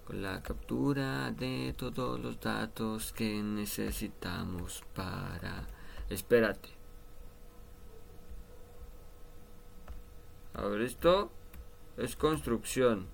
[0.07, 5.67] con la captura de todos los datos que necesitamos para...
[6.09, 6.69] Espérate.
[10.55, 11.33] A ver, esto
[11.97, 13.09] es construcción.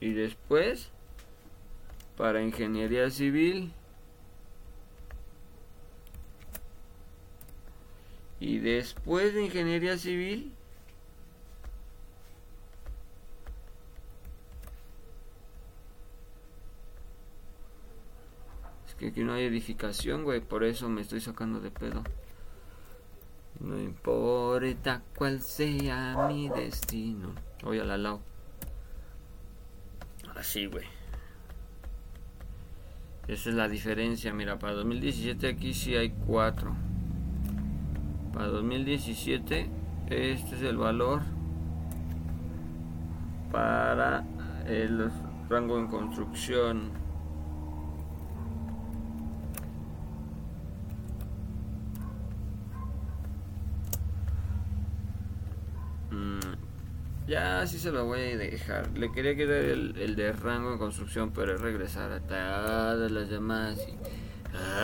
[0.00, 0.90] Y después,
[2.16, 3.72] para ingeniería civil,
[8.40, 10.50] Y después de ingeniería civil,
[18.88, 22.02] es que aquí no hay edificación, güey, por eso me estoy sacando de pedo.
[23.60, 27.34] No importa cuál sea mi destino.
[27.62, 28.29] Voy a la lao.
[30.40, 30.86] Así, güey.
[33.28, 34.32] Esa es la diferencia.
[34.32, 36.74] Mira, para 2017 aquí sí hay 4.
[38.32, 39.68] Para 2017
[40.08, 41.20] este es el valor
[43.52, 44.24] para
[44.66, 45.10] el
[45.50, 46.90] rango en construcción.
[57.60, 58.96] Ya sí se lo voy a dejar.
[58.96, 63.28] Le quería quedar el, el de rango en construcción, pero es regresar a todas las
[63.28, 63.98] demás y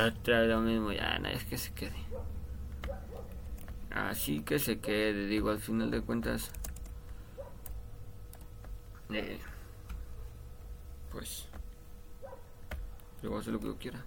[0.06, 0.92] otra lo mismo.
[0.92, 1.96] Ya, no, es que se quede.
[3.90, 6.50] Así que se quede, digo, al final de cuentas.
[9.10, 9.38] Eh,
[11.10, 11.48] pues.
[13.22, 14.04] Yo voy a hacer lo que yo quiera.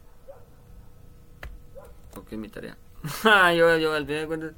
[2.14, 2.78] Porque es mi tarea.
[3.24, 4.54] yo, yo al final de cuentas.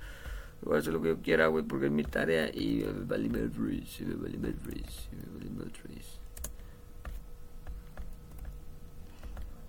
[0.64, 3.30] Voy a hacer lo que yo quiera, güey, porque es mi tarea y me vale
[3.30, 6.02] Madrid, y me vale Madrid, y me vale Madrid.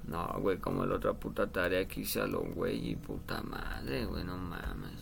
[0.07, 4.05] No, güey, como la otra puta tarea que hice a los güey y puta madre,
[4.05, 4.99] güey, no mames.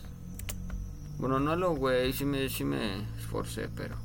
[1.17, 3.95] Bueno, no a los güey, sí me, sí me esforcé, pero...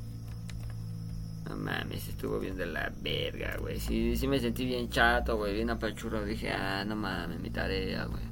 [1.47, 3.79] No mames, estuvo bien de la verga, güey.
[3.79, 6.25] Sí, sí me sentí bien chato, güey, bien apachurro.
[6.25, 8.23] Dije, ah, no mames, mi tarea, güey.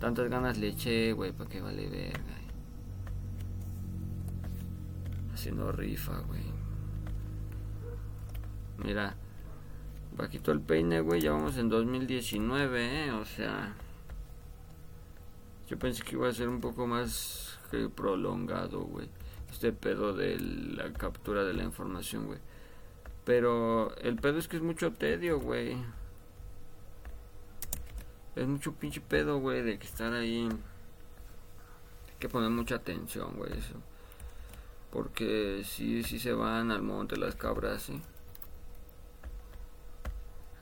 [0.00, 2.41] Tantas ganas le eché, güey, para que vale verga
[5.42, 6.44] haciendo rifa, güey.
[8.78, 9.16] Mira,
[10.16, 13.10] bajito el peine, güey, ya vamos en 2019, ¿eh?
[13.10, 13.74] O sea,
[15.66, 17.58] yo pensé que iba a ser un poco más
[17.96, 19.08] prolongado, güey.
[19.50, 22.38] Este pedo de la captura de la información, güey.
[23.24, 25.76] Pero el pedo es que es mucho tedio, güey.
[28.36, 30.48] Es mucho pinche pedo, güey, de que estar ahí.
[30.48, 33.74] Hay que poner mucha atención, güey, eso.
[34.92, 38.00] Porque si sí se van al monte las cabras, ¿sí?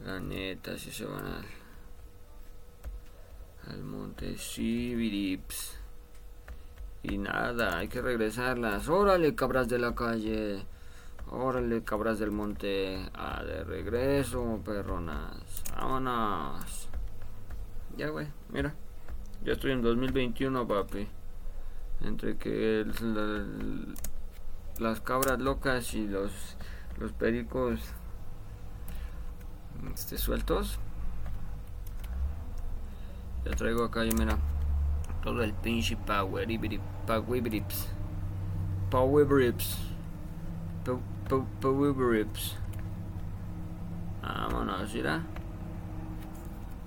[0.05, 1.45] La neta, si se van al,
[3.73, 5.79] al monte, sí, virips.
[7.03, 8.89] Y nada, hay que regresarlas.
[8.89, 10.65] Órale, cabras de la calle.
[11.31, 13.09] Órale, cabras del monte.
[13.15, 15.65] Ah, de regreso, perronas.
[15.77, 16.89] Vámonos.
[17.97, 18.75] Ya, güey, mira.
[19.45, 21.09] Ya estoy en 2021, papi.
[22.03, 23.95] Entre que el,
[24.81, 26.33] las cabras locas y los,
[26.99, 27.81] los pericos
[29.93, 30.79] este, sueltos.
[33.45, 34.39] Ya traigo acá, yo mira,
[35.23, 37.43] todo el pinche power, brips, power
[38.91, 39.55] power.
[44.23, 45.23] Vámonos, mira.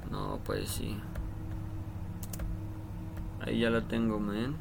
[0.09, 0.99] No, pues sí.
[3.41, 4.55] Ahí ya lo tengo, man.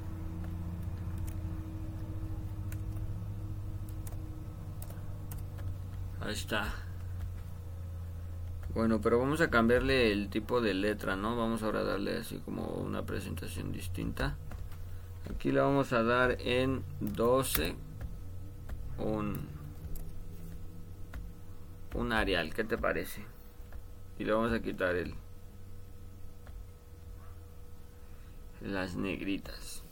[6.24, 6.72] Ahí está.
[8.74, 11.36] Bueno, pero vamos a cambiarle el tipo de letra, ¿no?
[11.36, 14.36] Vamos ahora a darle así como una presentación distinta.
[15.30, 17.74] Aquí le vamos a dar en 12
[18.98, 19.48] un,
[21.94, 23.24] un Arial, ¿qué te parece?
[24.18, 25.14] Y le vamos a quitar el
[28.60, 29.82] las negritas.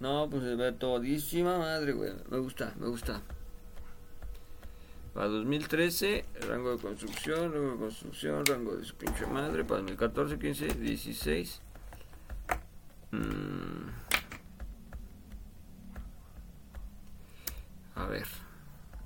[0.00, 2.12] No, pues se ve todísima madre, güey.
[2.28, 3.22] Me gusta, me gusta.
[5.14, 9.64] Para 2013, rango de construcción, rango de construcción, rango de su pinche madre.
[9.64, 11.62] Para 2014, 15, 16.
[17.94, 18.26] A ver.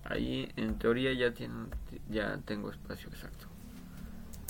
[0.04, 1.66] Ahí en teoría ya, tiene,
[2.08, 3.46] ya tengo espacio exacto.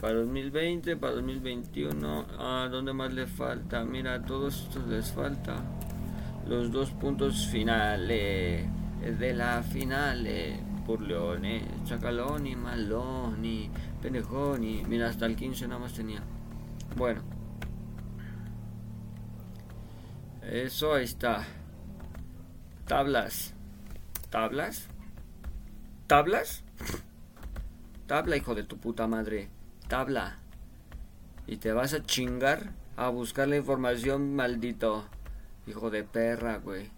[0.00, 3.84] Para 2020, para 2021, ¿a dónde más le falta?
[3.84, 5.56] Mira, a todos estos les falta
[6.46, 8.68] los dos puntos finales
[9.18, 13.70] de la finales Burleone, Chacaloni, Maloni,
[14.01, 14.84] Pendejoni.
[14.89, 16.22] Mira, hasta el 15 nada más tenía.
[16.97, 17.20] Bueno.
[20.41, 21.47] Eso ahí está.
[22.86, 23.53] Tablas.
[24.30, 24.89] ¿Tablas?
[26.07, 26.64] ¿Tablas?
[28.07, 29.51] Tabla, hijo de tu puta madre.
[29.89, 30.39] Tabla.
[31.47, 35.05] Y te vas a chingar a buscar la información, maldito.
[35.66, 36.97] Hijo de perra, güey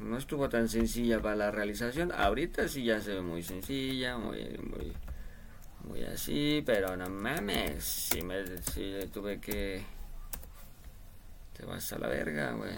[0.00, 2.10] no estuvo tan sencilla para la realización.
[2.12, 4.92] Ahorita sí ya se ve muy sencilla, muy, muy,
[5.84, 9.84] muy así, pero no mames, si me si tuve que...
[11.56, 12.74] Te vas a la verga, güey.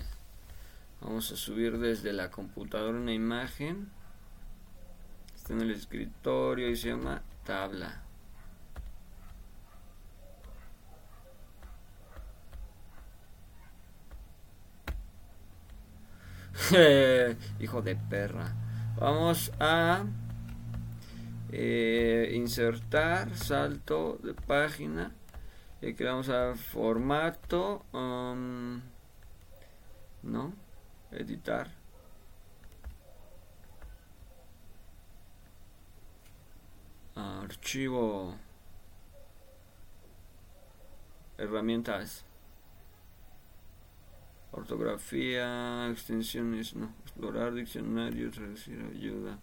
[1.00, 3.88] Vamos a subir desde la computadora una imagen.
[5.36, 8.02] Está en el escritorio y se llama tabla.
[17.60, 18.54] Hijo de perra.
[18.96, 20.04] Vamos a
[21.50, 25.12] eh, insertar, salto de página.
[25.80, 28.80] Y aquí vamos a formato, um,
[30.22, 30.52] no,
[31.10, 31.68] editar.
[37.16, 38.36] Archivo.
[41.36, 42.24] Herramientas.
[44.52, 46.92] Ortografía, extensiones, no.
[47.04, 49.38] Explorar diccionarios, recibir ayuda.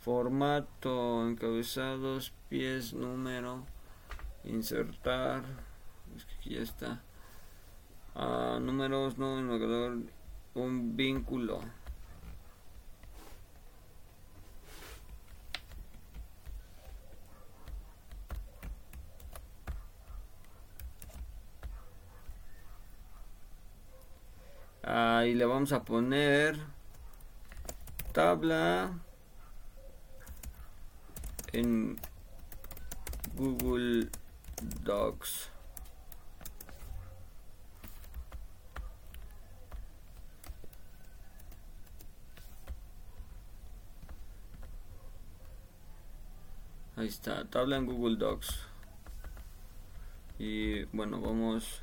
[0.00, 3.64] Formato, encabezados, pies, número.
[4.44, 5.44] Insertar.
[6.16, 7.02] Es que aquí ya está.
[8.14, 9.98] Ah, números, no, indicador,
[10.54, 11.60] un vínculo.
[24.92, 26.58] Ahí le vamos a poner
[28.12, 28.90] tabla
[31.52, 31.96] en
[33.36, 34.08] Google
[34.82, 35.48] Docs.
[46.96, 48.66] Ahí está, tabla en Google Docs.
[50.40, 51.80] Y bueno, vamos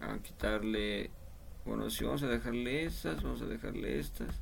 [0.00, 1.12] a quitarle
[1.64, 4.40] bueno si vamos a dejarle estas vamos a dejarle estas.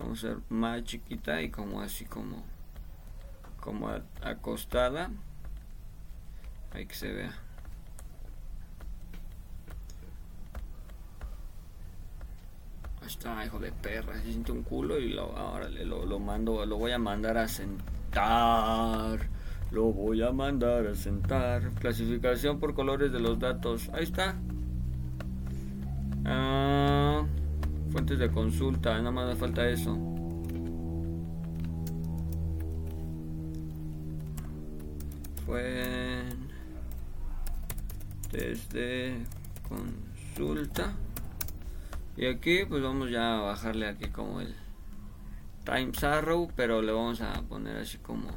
[0.00, 2.42] Vamos a hacer más chiquita y como así como
[3.60, 3.90] como
[4.22, 5.10] acostada.
[6.72, 7.34] Ahí que se vea.
[13.02, 14.14] Ahí está hijo de perra.
[14.14, 17.46] Se siente un culo y lo, ahora lo, lo mando lo voy a mandar a
[17.46, 19.28] sentar.
[19.70, 21.70] Lo voy a mandar a sentar.
[21.74, 23.90] Clasificación por colores de los datos.
[23.92, 24.36] Ahí está
[26.32, 27.26] Ah,
[27.90, 29.98] fuentes de consulta, nada más me falta eso.
[35.44, 36.22] Fue
[38.30, 39.24] desde
[39.68, 40.92] consulta.
[42.16, 44.54] Y aquí pues vamos ya a bajarle aquí como el
[45.64, 48.28] Times Arrow, pero le vamos a poner así como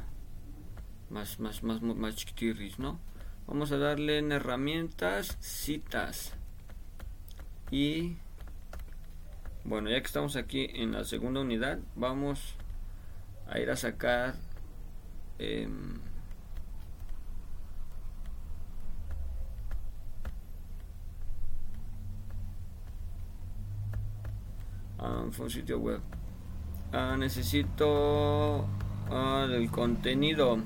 [1.10, 2.98] más más más más chiquitirris, ¿no?
[3.46, 6.34] Vamos a darle en herramientas citas.
[7.70, 8.16] Y
[9.64, 12.54] bueno, ya que estamos aquí en la segunda unidad, vamos
[13.48, 14.34] a ir a sacar
[15.38, 15.68] eh,
[25.38, 26.00] un sitio web.
[26.92, 28.66] Ah, necesito
[29.10, 30.58] ah, el contenido,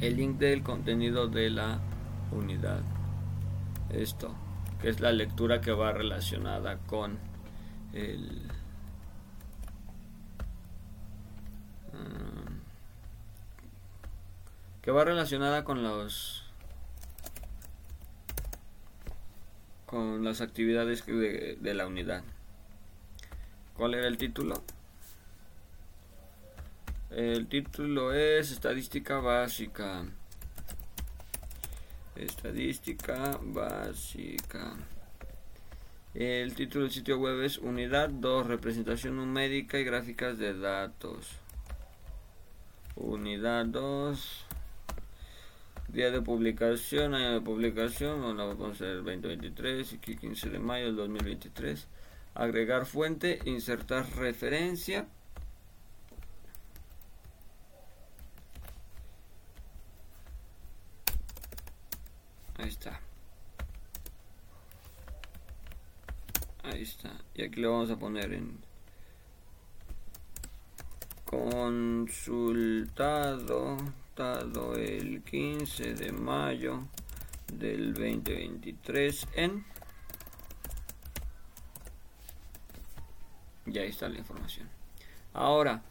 [0.00, 1.78] el link del contenido de la
[2.32, 2.80] unidad.
[3.90, 4.34] Esto
[4.80, 7.18] que es la lectura que va relacionada con
[7.92, 8.42] el
[11.94, 12.50] ah,
[14.82, 16.44] que va relacionada con los
[19.86, 22.22] con las actividades de, de la unidad
[23.74, 24.62] ¿cuál era el título?
[27.10, 30.04] el título es estadística básica
[32.18, 34.72] Estadística básica.
[36.14, 41.30] El título del sitio web es Unidad 2, representación numérica y gráficas de datos.
[42.96, 44.46] Unidad 2.
[45.92, 50.86] Día de publicación, año de publicación, vamos a ver el 2023 y 15 de mayo
[50.86, 51.86] del 2023.
[52.34, 55.06] Agregar fuente, insertar referencia
[62.58, 63.00] Ahí está.
[66.64, 67.27] Ahí está.
[67.38, 68.58] Y aquí le vamos a poner en
[71.24, 72.56] consultado
[74.16, 76.88] dado el 15 de mayo
[77.52, 79.64] del 2023 en
[83.66, 84.68] ya está la información.
[85.32, 85.84] Ahora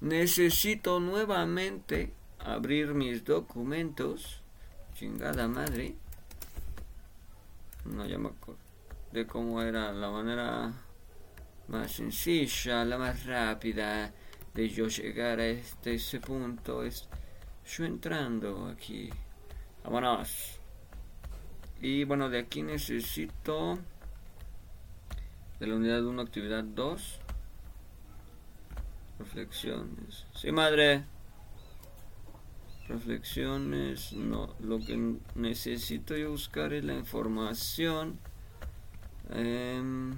[0.00, 4.40] necesito nuevamente abrir mis documentos.
[4.94, 5.96] Chingada madre.
[7.86, 8.62] No ya me acuerdo
[9.12, 10.72] de cómo era la manera
[11.68, 14.12] más sencilla, la más rápida
[14.54, 17.08] de yo llegar a este ese punto es
[17.66, 19.10] yo entrando aquí.
[19.84, 20.58] Vámonos.
[21.80, 23.78] Y bueno, de aquí necesito
[25.58, 27.18] de la unidad 1, actividad 2.
[29.18, 30.26] Reflexiones.
[30.34, 31.04] Sí, madre
[32.88, 38.18] reflexiones no lo que necesito yo buscar es la información
[39.30, 40.16] em,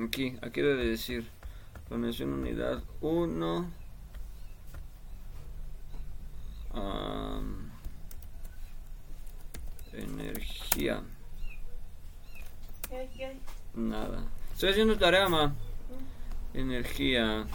[0.00, 1.28] Aquí, aquí debe decir
[1.88, 3.70] conexión unidad 1.
[6.74, 7.68] Um,
[9.92, 11.02] energía.
[13.74, 14.24] Nada.
[14.52, 15.54] Estoy haciendo tarea, ma.
[16.54, 17.46] Energía.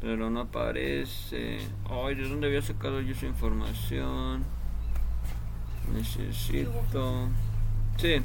[0.00, 1.58] Pero no aparece.
[1.88, 4.44] Ay, ¿de dónde había sacado yo esa información?
[5.92, 7.28] Necesito.
[7.98, 8.22] Sí.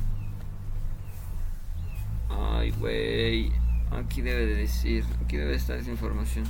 [2.38, 3.51] Ay, güey.
[3.91, 5.05] Aquí debe de decir.
[5.23, 6.45] Aquí debe estar esa información.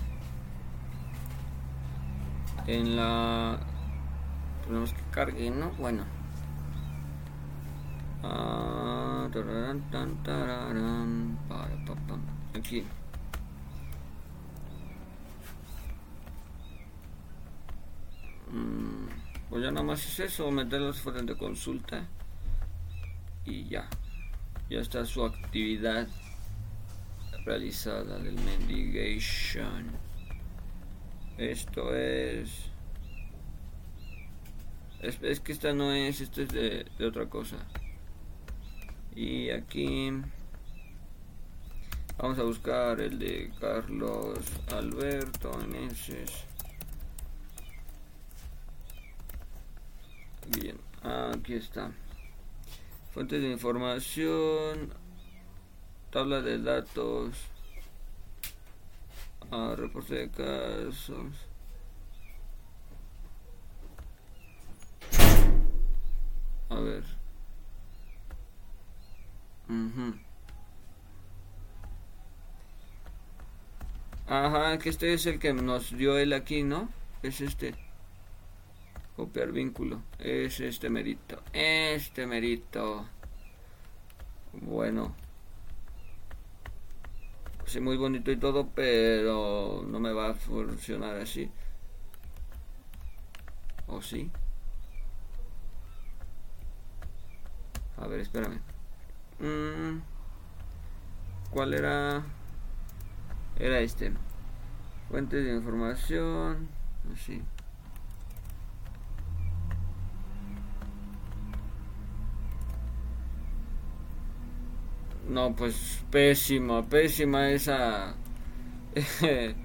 [2.68, 3.60] En la.
[4.66, 5.72] Tenemos que cargue, ¿no?
[5.72, 6.04] Bueno.
[8.24, 9.30] Ah,
[12.56, 12.84] Aquí.
[18.52, 19.08] Mm,
[19.50, 22.08] pues ya nada más es eso, meter las fuentes de consulta
[23.44, 23.88] y ya.
[24.70, 26.08] Ya está su actividad
[27.46, 29.92] realizada del mendigation.
[31.38, 32.72] Esto es...
[35.02, 35.40] es...
[35.40, 37.58] que esta no es, esto es de, otra cosa.
[39.16, 40.12] Y aquí
[42.18, 44.40] vamos a buscar el de Carlos
[44.72, 46.46] Alberto Meneses.
[50.58, 51.92] Bien, aquí está.
[53.16, 54.92] Fuentes de información,
[56.12, 57.34] tabla de datos,
[59.52, 61.34] ah, reporte de casos.
[66.70, 67.06] A ver.
[74.28, 76.90] Ajá, que este es el que nos dio él aquí, ¿no?
[77.24, 77.85] Es este.
[79.16, 80.02] Copiar vínculo.
[80.20, 81.42] Es este merito.
[81.54, 83.08] Este merito.
[84.52, 85.16] Bueno.
[87.66, 91.50] Sí, muy bonito y todo, pero no me va a funcionar así.
[93.88, 94.30] ¿O sí?
[97.98, 98.60] A ver, espérame.
[99.40, 100.02] Mm,
[101.52, 102.24] ¿Cuál era?
[103.58, 104.12] Era este.
[105.10, 106.68] Fuentes de información.
[107.14, 107.42] Así.
[115.36, 118.16] No, pues pésima, pésima esa.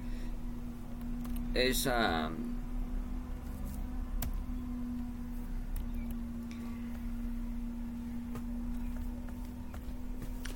[1.54, 2.30] esa.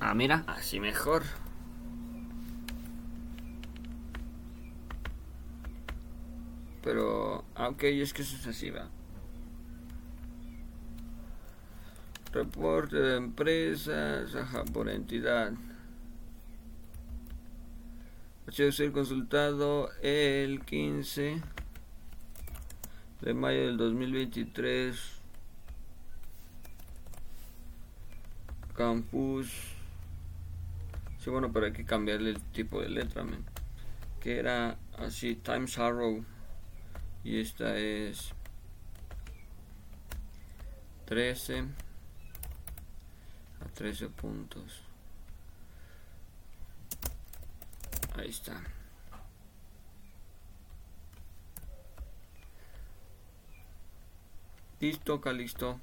[0.01, 1.23] Ah, mira, así mejor.
[6.83, 8.89] Pero, ah, ok, es que eso es así, va.
[12.35, 14.35] Reporte de empresas,
[14.73, 15.53] por entidad.
[18.45, 21.41] Ha ser consultado el 15
[23.21, 25.21] de mayo del 2023.
[28.75, 29.47] Campus.
[31.19, 33.25] Sí, bueno, pero hay que cambiarle el tipo de letra,
[34.19, 36.25] Que era así, Times Arrow.
[37.23, 38.33] Y esta es
[41.05, 41.84] 13.
[43.75, 44.81] 13 puntos.
[48.17, 48.61] Ahí está.
[54.79, 55.79] Listo, listo.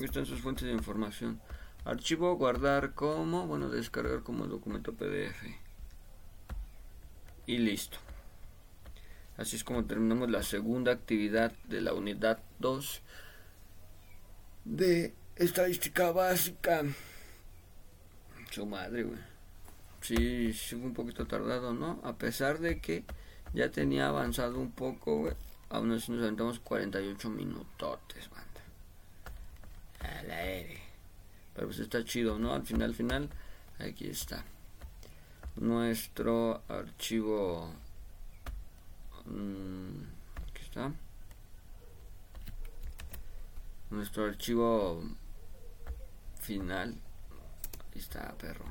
[0.00, 1.40] Están sus fuentes de información.
[1.84, 5.44] Archivo guardar como, bueno, descargar como documento PDF.
[7.46, 7.98] Y listo.
[9.36, 13.02] Así es como terminamos la segunda actividad de la unidad 2
[14.64, 16.82] de estadística básica.
[18.56, 19.18] Su madre, güey.
[20.00, 22.00] Sí, sí, un poquito tardado, ¿no?
[22.02, 23.04] A pesar de que
[23.52, 25.34] ya tenía avanzado un poco, güey.
[25.68, 28.62] Aún así nos aventamos 48 minutotes, banda.
[30.00, 30.36] A la.
[31.52, 32.54] Pero pues está chido, ¿no?
[32.54, 33.28] Al final, al final,
[33.78, 34.42] aquí está.
[35.56, 37.74] Nuestro archivo.
[39.26, 40.00] Mm,
[40.48, 40.94] aquí está.
[43.90, 45.04] Nuestro archivo
[46.40, 46.96] final
[47.96, 48.66] Ahí está, perro.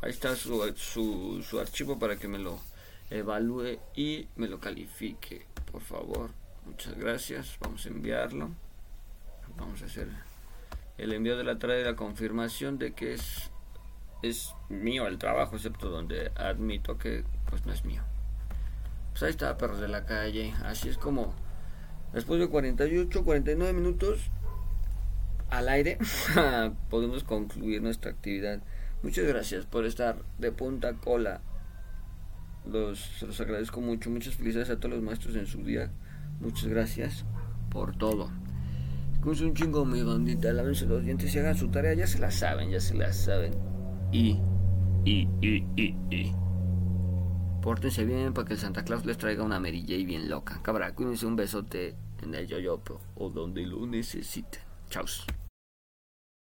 [0.00, 2.58] Ahí está su, su, su archivo para que me lo
[3.10, 6.30] evalúe y me lo califique, por favor.
[6.64, 7.58] Muchas gracias.
[7.60, 8.48] Vamos a enviarlo.
[9.58, 10.08] Vamos a hacer
[10.96, 13.50] el envío de la tarea de la confirmación de que es,
[14.22, 18.02] es mío el trabajo, excepto donde admito que pues no es mío.
[19.10, 20.54] Pues ahí está, perros de la calle.
[20.64, 21.34] Así es como
[22.14, 24.30] después de 48, 49 minutos
[25.50, 25.98] al aire
[26.90, 28.62] podemos concluir nuestra actividad.
[29.02, 31.40] Muchas gracias por estar de punta cola.
[32.66, 34.10] Los, los agradezco mucho.
[34.10, 35.90] Muchas felicidades a todos los maestros en su día.
[36.40, 37.24] Muchas gracias
[37.70, 38.30] por todo.
[39.22, 42.30] Cuídense un chingo mi bandita, lávense los dientes y hagan su tarea, ya se la
[42.30, 43.52] saben, ya se la saben.
[44.12, 44.38] Y,
[45.04, 46.32] y, y, y, y.
[47.60, 50.60] Pórtense bien para que el Santa Claus les traiga una Mary J bien loca.
[50.62, 54.62] Cabra, cuídense un besote en el yoyopo o donde lo necesiten.
[54.88, 55.04] Chao.